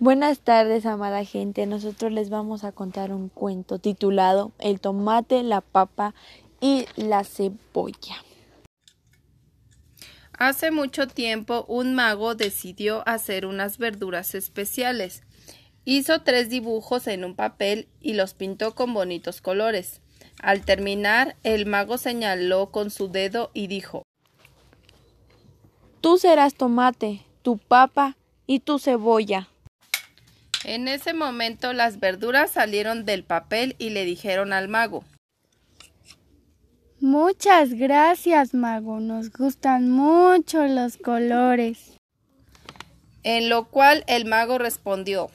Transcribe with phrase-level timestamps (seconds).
[0.00, 1.66] Buenas tardes, amada gente.
[1.66, 6.14] Nosotros les vamos a contar un cuento titulado El tomate, la papa
[6.60, 8.22] y la cebolla.
[10.38, 15.24] Hace mucho tiempo un mago decidió hacer unas verduras especiales.
[15.84, 20.00] Hizo tres dibujos en un papel y los pintó con bonitos colores.
[20.40, 24.04] Al terminar, el mago señaló con su dedo y dijo
[26.00, 29.48] Tú serás tomate, tu papa y tu cebolla.
[30.70, 35.02] En ese momento las verduras salieron del papel y le dijeron al mago
[37.00, 39.00] Muchas gracias, mago.
[39.00, 41.96] Nos gustan mucho los colores.
[43.22, 45.30] En lo cual el mago respondió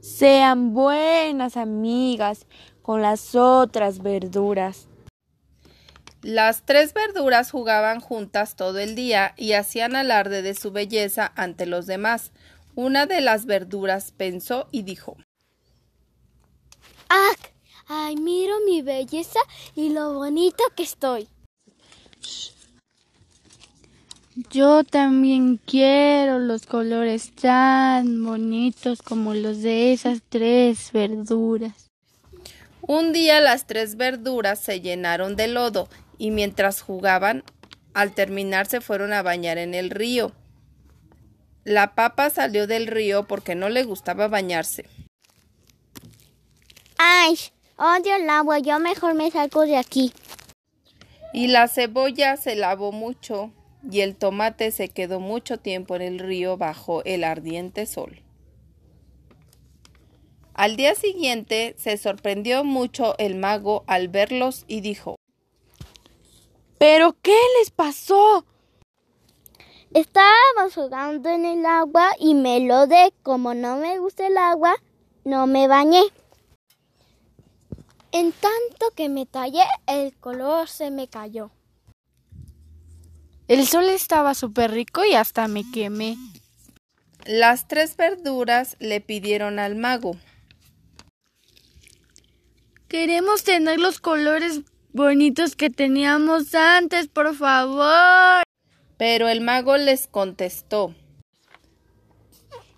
[0.00, 2.46] Sean buenas amigas
[2.82, 4.88] con las otras verduras.
[6.22, 11.64] Las tres verduras jugaban juntas todo el día y hacían alarde de su belleza ante
[11.64, 12.32] los demás.
[12.80, 15.16] Una de las verduras pensó y dijo
[17.08, 17.32] ¡Ah!
[17.88, 19.40] ¡Ay, miro mi belleza
[19.74, 21.26] y lo bonito que estoy!
[24.52, 31.90] Yo también quiero los colores tan bonitos como los de esas tres verduras.
[32.80, 37.42] Un día las tres verduras se llenaron de lodo y mientras jugaban,
[37.92, 40.30] al terminar se fueron a bañar en el río.
[41.68, 44.86] La papa salió del río porque no le gustaba bañarse.
[46.96, 47.36] ¡Ay!
[47.76, 50.14] Odio el agua, yo mejor me salgo de aquí.
[51.34, 53.52] Y la cebolla se lavó mucho
[53.82, 58.22] y el tomate se quedó mucho tiempo en el río bajo el ardiente sol.
[60.54, 65.16] Al día siguiente se sorprendió mucho el mago al verlos y dijo
[66.78, 68.46] ¿Pero qué les pasó?
[69.94, 73.12] Estábamos jugando en el agua y me lo de.
[73.22, 74.76] Como no me gusta el agua,
[75.24, 76.02] no me bañé.
[78.12, 81.50] En tanto que me tallé, el color se me cayó.
[83.48, 86.16] El sol estaba súper rico y hasta me quemé.
[87.24, 90.16] Las tres verduras le pidieron al mago.
[92.88, 94.62] Queremos tener los colores
[94.92, 98.47] bonitos que teníamos antes, por favor.
[98.98, 100.94] Pero el mago les contestó.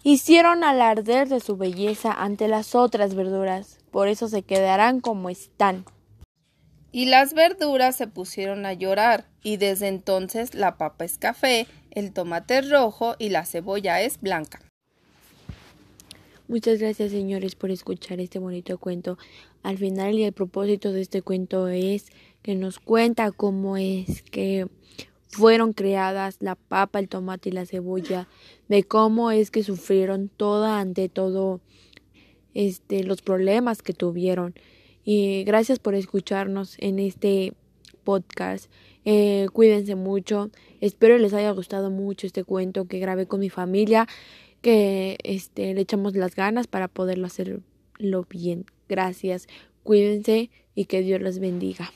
[0.02, 5.84] Hicieron alardear de su belleza ante las otras verduras, por eso se quedarán como están.
[6.92, 12.12] Y las verduras se pusieron a llorar, y desde entonces la papa es café, el
[12.12, 14.60] tomate es rojo y la cebolla es blanca.
[16.48, 19.18] Muchas gracias señores por escuchar este bonito cuento.
[19.62, 22.06] Al final y el propósito de este cuento es
[22.42, 24.66] que nos cuenta cómo es que
[25.30, 28.26] fueron creadas la papa, el tomate y la cebolla,
[28.68, 31.60] de cómo es que sufrieron toda ante todo
[32.52, 34.54] este los problemas que tuvieron.
[35.04, 37.54] Y gracias por escucharnos en este
[38.04, 38.70] podcast.
[39.04, 40.50] Eh, cuídense mucho.
[40.80, 44.06] Espero les haya gustado mucho este cuento que grabé con mi familia.
[44.60, 47.62] Que este, le echamos las ganas para poderlo hacerlo
[48.28, 48.66] bien.
[48.88, 49.46] Gracias.
[49.84, 51.90] Cuídense y que Dios los bendiga.